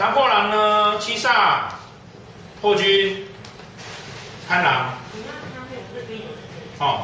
[0.00, 0.48] 叫杀破狼。
[0.48, 1.64] 呢，七煞、
[2.62, 3.26] 破军、
[4.48, 4.94] 贪狼。
[6.78, 7.02] 哦，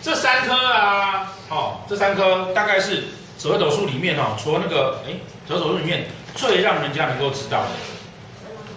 [0.00, 5.14] 这三颗啊，哦，这三颗大概是紫微斗数里面哦，除了那个哎，
[5.48, 7.70] 紫微斗数里面最让人家能够知道的，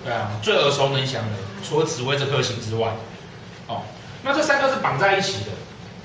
[0.04, 2.92] 对啊，最耳熟能详的，除了紫微这颗星之外，
[3.67, 3.83] 哦，
[4.23, 5.52] 那这三颗是绑在一起的，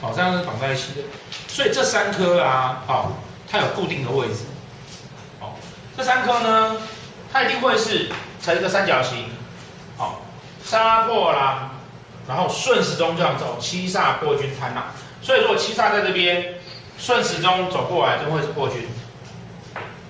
[0.02, 1.00] 哦，这样是绑在一起的，
[1.48, 3.12] 所以这三颗啊，哦，
[3.50, 4.44] 它有固定的位置，
[5.40, 5.52] 哦，
[5.96, 6.76] 这三颗呢，
[7.34, 9.24] 它一定会是成一个三角形，
[9.98, 10.22] 哦，
[10.62, 11.70] 杀破狼。
[12.28, 14.84] 然后顺时钟这样走，七煞破军贪狼。
[15.20, 16.54] 所以如果七煞在这边，
[16.96, 18.86] 顺时钟走过来就会是破军，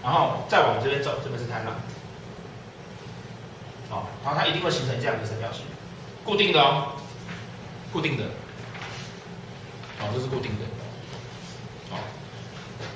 [0.02, 1.74] 然后再往这边走，这边是贪狼。
[3.88, 5.62] 好，然后它一定会形成这样的三角形，
[6.24, 6.92] 固定的哦，
[7.90, 8.24] 固定的。
[9.98, 10.66] 好，这是固定的。
[11.90, 11.98] 好，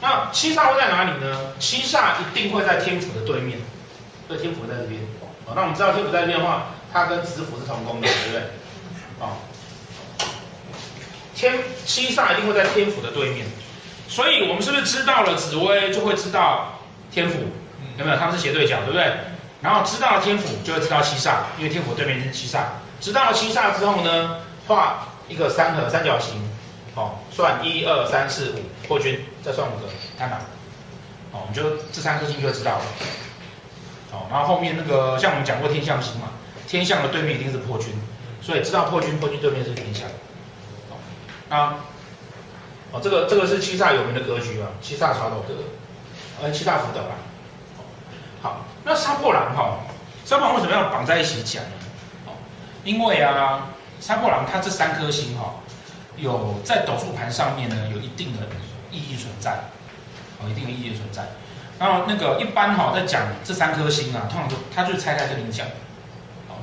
[0.01, 1.55] 那七煞会在哪里呢？
[1.59, 3.59] 七煞一定会在天府的对面，
[4.29, 5.01] 对，天府在这边。
[5.47, 8.43] 哦，那我们知道天府在这边的话，它跟子府是同宫的，对不对？
[9.21, 9.37] 哦，
[11.35, 11.55] 天
[11.87, 13.47] 七煞一定会在天府的对面，
[14.07, 16.79] 所以我们是不是知道了紫薇就会知道
[17.11, 17.39] 天府？
[17.97, 18.17] 有没有？
[18.17, 19.13] 他们是斜对角，对不对？
[19.61, 22.61] 然后知道了天府就会知道七煞，因为天府对面是七煞。
[23.01, 26.35] 知道了七煞之后呢，画一个三合三角形，
[26.95, 29.89] 哦，算一二三四五破军，再算五个
[30.19, 30.39] 贪狼，
[31.33, 31.63] 哦，我们就
[31.93, 32.85] 这三颗星就知道了。
[34.13, 36.29] 哦，然后后面那个像我们讲过天象星嘛，
[36.67, 37.89] 天象的对面一定是破军。
[38.41, 40.09] 所以知道破军，破军对面是天象。
[40.89, 40.97] 哦，
[41.51, 41.85] 啊，
[42.93, 45.55] 哦，这个这个是七煞有名的格局啊，七煞朝斗格，
[46.41, 47.17] 呃，七煞福德吧。
[48.41, 49.81] 好，那杀破狼哈，
[50.25, 51.71] 杀破狼为什么要绑在一起讲呢？
[52.27, 52.33] 哦，
[52.85, 53.67] 因为啊，
[54.01, 55.57] 杀破狼它这三颗星哈，
[56.17, 58.47] 有在斗数盘上面呢，有一定的
[58.91, 59.59] 意义存在，
[60.41, 61.29] 哦，一定的意义存在。
[61.79, 65.67] 然后那个一般哈，在讲这三颗星啊，通常就他就拆开跟你讲。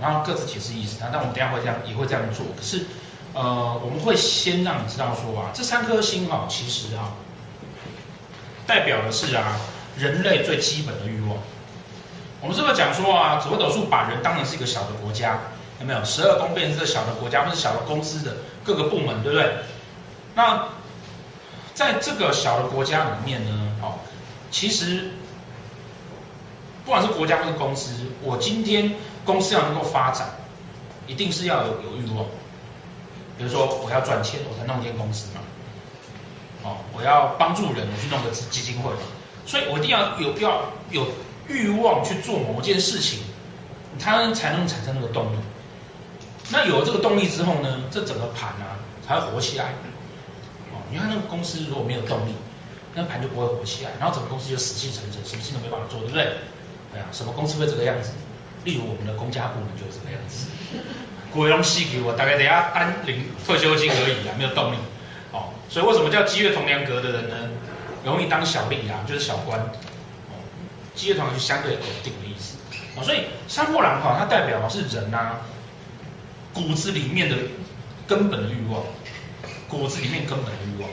[0.02, 2.46] 然后各自解释意思，但我们等下会这样也会这样做。
[2.58, 2.86] 可是，
[3.34, 7.14] 呃，我们会先让你知道说啊，这三颗星哈，其实啊，
[8.68, 9.58] 代表的是啊，
[9.98, 11.38] 人类最基本的欲望。
[12.42, 15.40] 我们是不是讲说啊，紫微斗数把人当成是一个小的国家，
[15.80, 16.04] 有没有？
[16.04, 19.50] 十二宫变成这个小的国家，或是小的公司的各个部门，对不对？
[20.36, 20.66] 那
[21.74, 23.96] 在这个小的国家里面呢，哦，
[24.56, 25.12] 其实
[26.86, 27.92] 不管是国家或是公司，
[28.24, 28.94] 我今天。
[29.26, 30.30] 公司要能够发展，
[31.08, 32.28] 一定是要有有欲望。
[33.40, 35.42] 比如说，我要赚钱，我才弄间公司嘛。
[36.62, 39.00] 哦，我要帮助人，我去弄个基金会嘛。
[39.48, 40.62] 所以我一定要有要
[40.92, 41.08] 有
[41.48, 43.22] 欲望去做某件事情，
[44.00, 45.38] 它才能产生那个动力。
[46.52, 48.78] 那有了这个动力之后呢，这整个盘啊
[49.08, 49.74] 才会活起来。
[50.72, 52.36] 哦，你看那个公司如果没有动力，
[52.96, 56.24] 那盘就不会活起来，然后整个公司就死气沉沉，什么事情都没办法做，对不对？
[56.94, 58.12] 对啊，什么公司会这个样子？
[58.64, 60.48] 例如我们的公家部门就是这个样子，
[61.32, 64.78] 国荣西给我大概等下单领退休金而已啊，没有动力。
[65.32, 67.36] 哦，所以为什么叫机月同梁格的人呢，
[68.06, 69.60] 容易当小吏啊，就是小官。
[69.60, 70.40] 哦，
[70.96, 72.56] 机月同梁就相对稳定的意思。
[72.96, 75.42] 哦，所以三破狼哈，它代表是人呐、啊，
[76.54, 77.36] 骨子里面的
[78.08, 78.82] 根本的欲望，
[79.68, 80.90] 骨子里面根本的欲望。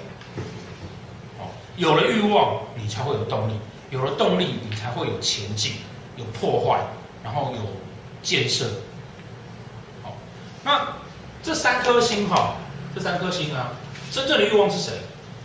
[1.77, 3.53] 有了欲望，你才会有动力，
[3.91, 5.73] 有了动力，你才会有前进，
[6.17, 6.81] 有破坏。
[7.25, 7.61] 然后有
[8.21, 8.67] 建设，
[10.03, 10.13] 好，
[10.65, 10.89] 那
[11.41, 12.57] 这三颗星哈，
[12.97, 13.69] 这三颗星啊，
[14.11, 14.95] 真正的欲望是谁？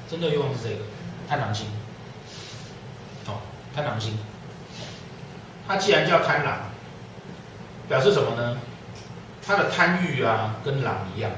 [0.09, 0.81] 真正的欲望是这个
[1.29, 1.67] 贪狼星，
[3.27, 3.37] 哦，
[3.75, 4.17] 贪狼星，
[5.67, 6.57] 它既然叫贪狼，
[7.87, 8.57] 表示什么呢？
[9.45, 11.29] 它的贪欲啊，跟狼一样，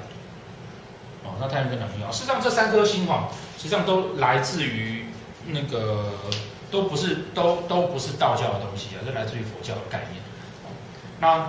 [1.24, 2.12] 哦，那太阳跟狼一样。
[2.12, 5.06] 实际上这三颗星哈，实际上都来自于
[5.45, 6.06] 那个，
[6.71, 10.21] 都不是都都不是道教的东西啊，都来自于佛教的概念。
[11.19, 11.45] 那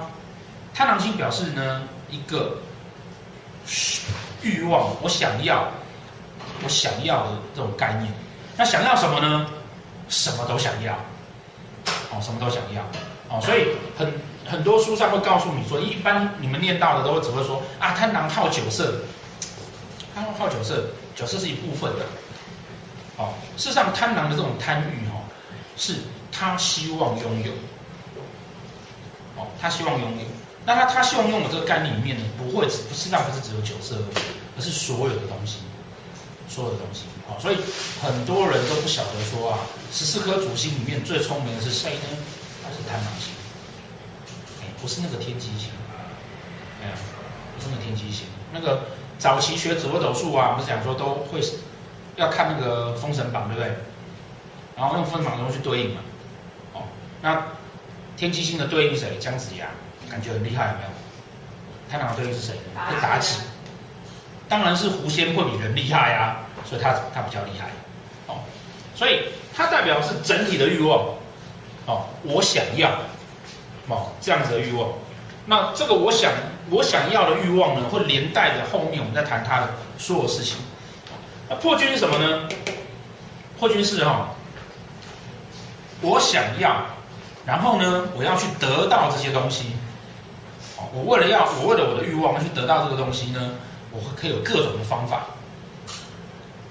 [0.74, 2.58] 贪狼星表示呢，一个
[4.42, 5.68] 欲望，我想要，
[6.64, 8.12] 我想要的这种概念。
[8.56, 9.46] 那想要什么呢？
[10.08, 10.92] 什么都想要，
[12.10, 12.82] 哦，什么都想要，
[13.28, 14.12] 哦，所以很
[14.44, 18.92] 很多书上会告诉你说，一般你们念到的都会只会说啊，贪狼好酒色，
[20.14, 22.04] 贪狼好酒色，酒色是一部分的，
[23.16, 25.22] 哦，事实上贪狼的这种贪欲哈，
[25.76, 25.96] 是
[26.32, 27.52] 他希望拥有。
[29.36, 30.24] 哦他希望拥有，
[30.66, 34.24] 那他他希望拥有这个概念里面呢，不会只不是那不是只有酒色而已，
[34.58, 35.60] 而是所有的东西，
[36.46, 37.04] 所有的东西。
[37.26, 37.56] 好，所以
[38.02, 39.58] 很多人都不晓得说啊，
[39.92, 42.08] 十四颗主星里面最聪明的是谁呢？
[42.62, 43.32] 他是贪狼星？
[44.60, 45.70] 哎，不是那个天机星，
[46.82, 46.92] 哎，
[47.56, 48.26] 不是那个天机星。
[48.52, 48.84] 那个
[49.20, 51.40] 早期学紫微斗数啊，不是讲说都会
[52.16, 53.70] 要看那个封神榜，对不对？
[54.76, 56.00] 然后用分房中去对应嘛。
[56.72, 56.82] 哦，
[57.20, 57.42] 那
[58.16, 59.18] 天机星的对应谁？
[59.20, 59.66] 姜子牙，
[60.10, 60.90] 感觉很厉害，有没有？
[61.90, 62.54] 太阳的对应是谁？
[62.88, 63.42] 是妲己。
[64.48, 67.68] 当然是狐仙会比人厉害啊，所以他他比较厉害。
[68.26, 68.38] 哦，
[68.96, 69.20] 所以
[69.54, 71.14] 它代表是整体的欲望。
[71.86, 72.90] 哦，我想要，
[73.88, 74.88] 哦这样子的欲望。
[75.46, 76.32] 那这个我想
[76.70, 80.56] 我想要的欲望呢，会连带着后面我们在谈它的所有事情。
[81.48, 82.48] 那破军是什么呢？
[83.58, 84.20] 破军是哈、哦，
[86.00, 86.86] 我想要，
[87.44, 89.66] 然后呢，我要去得到这些东西。
[90.94, 93.50] 我为了要，我为了我的欲望去得到这个东西呢，
[93.90, 95.26] 我可以有各种的方法。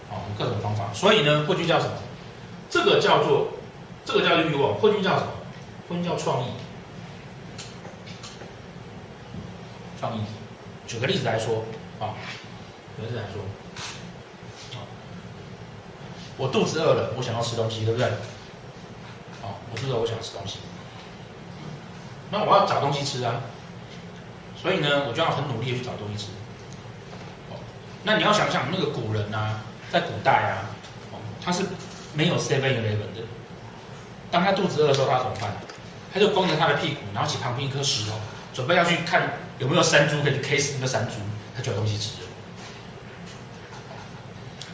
[0.09, 0.85] 哦，各种方法。
[0.93, 1.91] 所以呢，破军叫什么？
[2.69, 3.49] 这个叫做，
[4.05, 4.75] 这个叫做欲望。
[4.79, 5.31] 破军叫什么？
[5.87, 6.45] 破军叫创意。
[9.99, 10.21] 创意，
[10.87, 11.65] 举个例子来说，
[11.99, 12.15] 啊，
[12.95, 13.41] 举个例子来说，
[14.79, 14.85] 啊，
[16.37, 18.07] 我肚子饿了，我想要吃东西，对不对？
[18.07, 20.59] 啊，我肚子饿，我想吃东西，
[22.31, 23.41] 那我要找东西吃啊，
[24.55, 26.31] 所以呢，我就要很努力的去找东西吃。
[27.51, 27.59] 哦，
[28.03, 29.61] 那你要想想那个古人啊，
[29.91, 30.63] 在古代啊，
[31.43, 31.63] 他是
[32.13, 33.23] 没有 Seven Eleven 的，
[34.31, 35.51] 当他肚子饿的时候，他怎么办？
[36.13, 38.17] 他就光着他的屁股，然后起旁边一颗石头。
[38.51, 41.15] 准备要去看有没有山猪可以去 K 死那个山猪，
[41.55, 42.11] 他就有东西吃。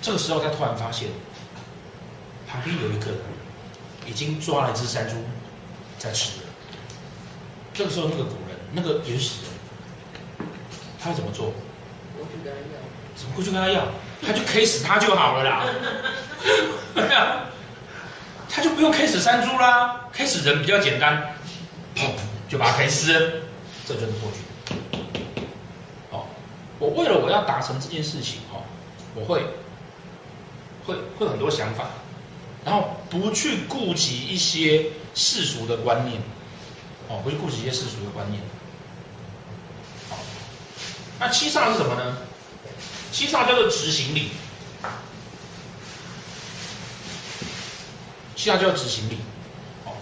[0.02, 1.10] 这个时候他突然发现，
[2.48, 3.08] 旁边有一个
[4.06, 5.16] 已经抓了一只山猪
[5.98, 6.32] 在吃。
[7.74, 10.48] 这个时候那个古人，那个原始人，
[11.00, 11.52] 他会怎么做？
[12.18, 12.80] 我去跟他要。
[13.16, 13.88] 怎么会去跟他要？
[14.26, 15.66] 他就 K 死他就好了啦。
[18.48, 21.34] 他就不用 K 死山猪啦，case 人比较简单，
[22.48, 23.20] 就把他 K 死了。
[23.86, 24.45] 这就是过去。
[26.80, 28.62] 我为了我要达成这件事情，哦，
[29.16, 29.46] 我会
[30.86, 31.88] 会会很多想法，
[32.66, 36.22] 然后不去顾及一些世俗的观念，
[37.08, 38.42] 哦，不去顾及一些世俗的观念。
[40.10, 40.18] 好，
[41.20, 42.18] 那七煞是什么呢？
[43.12, 44.32] 七煞叫做执行力。
[48.36, 49.18] 七煞叫执行力。
[49.86, 49.94] 哦，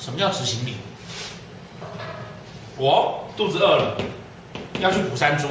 [0.00, 0.74] 什么叫执行力？
[2.78, 3.96] 我肚子饿了，
[4.80, 5.48] 要去捕山猪，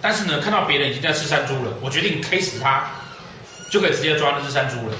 [0.00, 2.90] 但是呢，看到别人已经在吃山猪了，我决定 K 死他，
[3.70, 4.96] 就可以直接抓那只山猪了。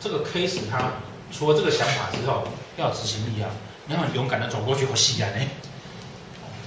[0.00, 0.92] 这个 K 死他，
[1.32, 2.46] 除了这个想法之后，
[2.76, 3.50] 要执行力啊，
[3.86, 5.28] 你要很勇敢的走过去，好戏啊，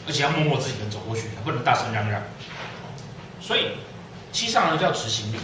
[0.07, 2.21] 而且要默默自己人走过去，不能大声嚷嚷。
[3.39, 3.67] 所以
[4.31, 5.37] 七上呢叫执行力。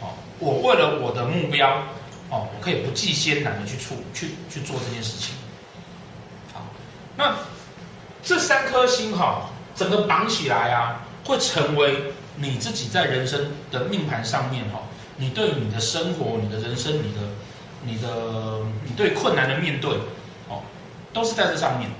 [0.00, 1.84] 哦，我为了我的目标，
[2.28, 5.34] 哦，我可以不计艰难的去处去去做这件事情。
[6.52, 6.66] 好
[7.16, 7.36] 那
[8.22, 14.80] 这三颗星哈，整个绑起来啊，会成为你自己在人生的命盘上面哈，
[15.16, 17.20] 你对你的生活、你的人生、你的、
[17.84, 19.90] 你的、你对困难的面对，
[20.48, 20.62] 哦，
[21.12, 21.90] 都是在这上面，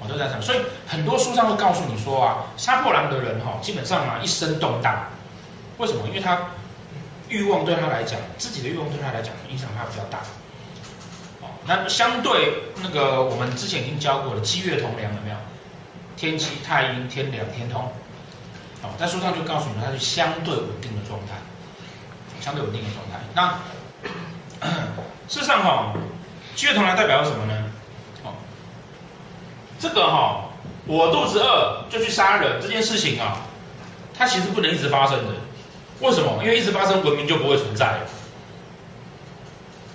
[0.00, 0.42] 哦，都在这上。
[0.42, 5.06] 所以很多书上会告诉你说啊，杀破狼的人哈，基本上啊一生动荡，
[5.78, 6.06] 为什么？
[6.08, 6.38] 因为他
[7.28, 10.18] 欲望对他来讲，自己的欲望对他来讲影响他比较大。
[11.66, 15.36] 那相对那个我们之前已经教过的七月同梁有没有？
[16.14, 17.82] 天机、太阴、天梁、天通，
[18.82, 21.34] 哦，在书上就告诉你们，它是相对稳定的状态，
[22.40, 23.18] 相对稳定的状态。
[23.34, 23.58] 那
[25.26, 25.94] 事实上哈，
[26.54, 27.64] 七月同梁代表什么呢？
[28.22, 28.34] 哦，
[29.80, 30.50] 这个哈，
[30.86, 33.38] 我肚子饿就去杀人这件事情啊，
[34.16, 35.32] 它其实不能一直发生的。
[35.98, 36.38] 为什么？
[36.44, 38.00] 因为一直发生，文明就不会存在了，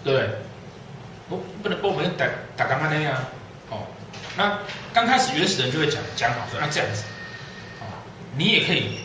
[0.03, 0.29] 对？
[1.67, 3.15] 不，不能不能打打刚刚那样
[3.69, 3.87] 哦。
[4.37, 4.59] 那
[4.93, 7.03] 刚开始原始人就会讲讲好说，那这样子，
[7.81, 7.85] 哦，
[8.37, 8.99] 你也可以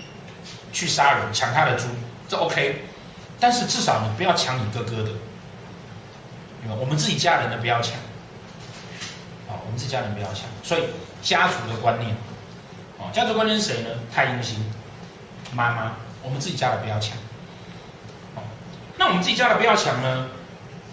[0.73, 1.87] 去杀人抢他的猪，
[2.28, 2.85] 这 OK。
[3.40, 5.11] 但是至少你不要抢你哥哥的，
[6.78, 7.95] 我们自己家人的不要抢，
[9.49, 10.45] 哦，我们自己家人不要抢。
[10.62, 10.85] 所以
[11.23, 12.14] 家族的观念，
[12.99, 13.90] 哦，家族观念是谁呢？
[14.14, 14.64] 太阴星，
[15.52, 15.92] 妈妈，
[16.23, 17.16] 我们自己家的不要抢。
[18.37, 18.42] 哦，
[18.97, 20.28] 那我们自己家的不要抢呢？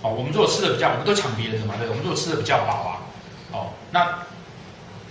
[0.01, 2.91] 哦，我们如果吃的比较，我们都抢别人的嘛，对，我们如果吃的比较饱啊，
[3.51, 4.19] 哦，那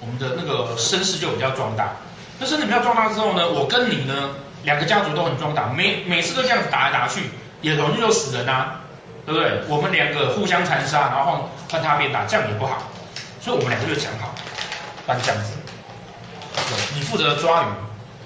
[0.01, 1.97] 我们的那个声势就比较壮大。
[2.39, 4.31] 那声势比较壮大之后呢，我跟你呢，
[4.63, 7.31] 两个家族都很壮大，每每次都这样子打来打去，
[7.61, 8.81] 也容易就死人啊，
[9.27, 9.61] 对不对？
[9.69, 11.41] 我们两个互相残杀，然后换
[11.71, 12.79] 换他变大，这样也不好。
[13.41, 14.35] 所以我们两个就讲好，
[15.07, 15.53] 办这样子，
[16.95, 17.67] 你负责抓鱼，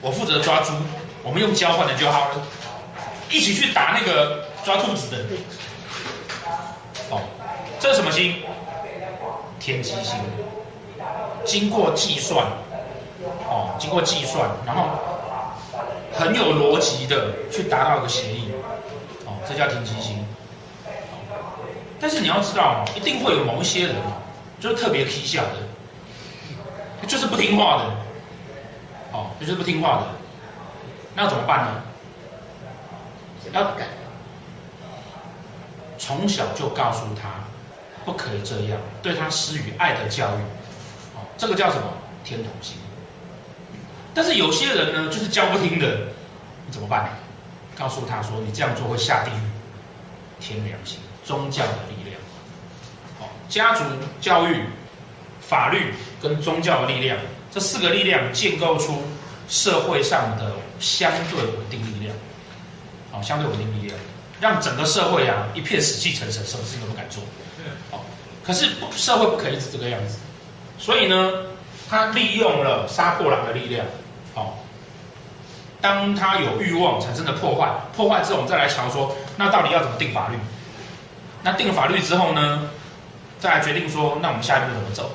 [0.01, 0.73] 我负责抓猪，
[1.23, 2.35] 我们用交换的就好了，
[3.31, 5.19] 一起去打那个抓兔子的。
[7.83, 8.37] 哦，这是什么星？
[9.59, 10.17] 天机星。
[11.45, 12.47] 经过计算，
[13.49, 14.89] 哦，经过计算，然后
[16.13, 18.53] 很有逻辑的去达到一个协议，
[19.27, 20.25] 哦，这叫天机星。
[22.01, 24.23] 但是你要知道哦，一定会有某一些人哦，
[24.61, 27.85] 就是特别皮笑的，就是不听话的，
[29.13, 30.07] 哦，就是不听话的，
[31.17, 31.83] 那怎么办呢？
[33.53, 33.87] 要改，
[35.99, 37.42] 从小就告诉他
[38.05, 40.41] 不可以这样，对他施予爱的教育，
[41.15, 41.93] 哦，这个叫什么？
[42.25, 42.77] 天同心。
[44.15, 45.99] 但是有些人呢，就是教不听的，
[46.67, 47.11] 你怎么办？
[47.77, 49.41] 告诉他说，你这样做会下地狱，
[50.41, 50.99] 天良心。
[51.25, 52.21] 宗教的力量，
[53.21, 53.85] 哦，家族
[54.21, 54.65] 教育、
[55.41, 57.17] 法律跟宗教的力量，
[57.53, 59.03] 这四个力量建构出
[59.49, 62.17] 社会上的相对稳定力量，
[63.13, 63.97] 好，相对稳定力量，
[64.43, 67.23] 让整个社会啊一片死气沉沉，什么事情都不敢做。
[67.93, 68.05] 好，
[68.45, 70.19] 可是社会不可以一直这个样子，
[70.81, 71.31] 所以呢，
[71.89, 73.87] 他利用了杀破狼的力量，
[74.35, 74.59] 好，
[75.81, 80.37] 当他有欲望产生的破坏，破坏之后我们再来瞧说，那到底要怎么定法律？
[81.45, 82.69] 那定了法律之后呢，
[83.39, 85.13] 再来决定说，那我们下一步怎么走？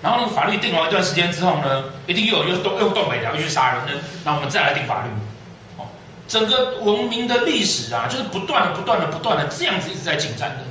[0.00, 5.10] 然后呢，法律定完一段时间之后呢，一定又有又动又动北条又去杀人呢，那我们再来定法律。
[6.28, 10.64] 整个文明的历史啊，就是不断的、不断的、不断的这样子一直在进展的。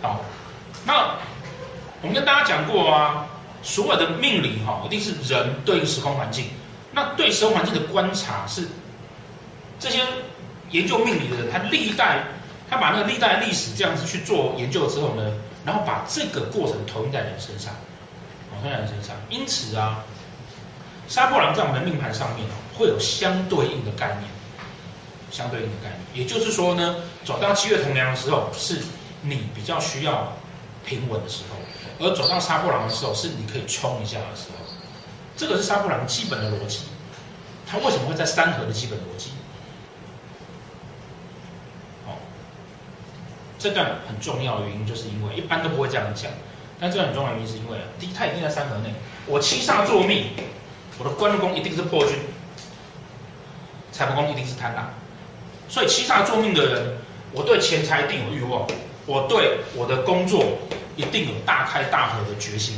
[0.00, 0.20] 好，
[0.86, 1.16] 那
[2.00, 3.26] 我们跟大家讲过啊，
[3.62, 6.46] 所有的命理哈，一定是人对应时空环境。
[6.92, 8.68] 那对时空环境的观察是
[9.78, 10.00] 这些
[10.70, 12.24] 研究命理的人，他历代。
[12.70, 15.32] 他把那个历代历史这样子去做研究之后呢，
[15.66, 17.74] 然后把这个过程投影在人身上，
[18.50, 19.14] 投影在人身上。
[19.28, 20.02] 因此啊，
[21.06, 24.30] 杀破狼在我们的命盘上面会有相对应的概念，
[25.30, 26.00] 相对应的概念。
[26.14, 28.78] 也就是说呢，走到七月同梁的时候，是
[29.22, 30.32] 你比较需要
[30.84, 31.56] 平稳的时候；
[32.04, 34.64] 而走到杀破狼的时候，是你可以冲一下的时候。
[35.36, 36.80] 这个是杀破狼基本的逻辑。
[37.66, 39.30] 它为什么会在三合的基本逻辑？
[43.56, 46.30] 这段很重要的原因，就是因为一般都不会这样讲，
[46.78, 48.92] 但这段很重要的原因是因为，第一，它一定在三合内，
[49.24, 50.26] 我七煞作命，
[50.98, 52.14] 我的官禄宫一定是破军，
[53.94, 56.98] 财帛宫一定是贪婪，所以七煞坐命的人，
[57.30, 58.66] 我对钱财一定有欲望，
[59.06, 60.44] 我对我的工作
[60.96, 62.74] 一定有大开大合的决心，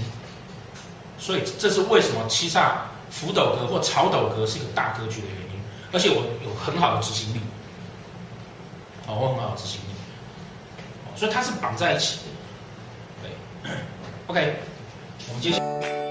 [1.18, 2.72] 所以这是为什么七煞
[3.10, 7.40] 福斗格或曹斗格是一个大格局的原因，而且我有很好的执行力，
[9.06, 9.86] 好，我很好的执行力。
[11.16, 12.18] 所以它是绑在一起
[13.22, 13.30] 的，
[13.62, 13.70] 对
[14.26, 14.56] ，OK，
[15.28, 16.05] 我们接下。